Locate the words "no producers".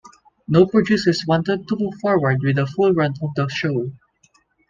0.47-1.25